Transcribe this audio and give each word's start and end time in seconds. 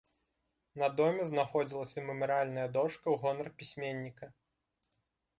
На 0.83 0.87
доме 0.99 1.23
знаходзілася 1.31 2.03
мемарыяльная 2.07 2.63
дошка 2.77 3.03
ў 3.03 3.15
гонар 3.25 3.47
пісьменніка. 3.61 4.25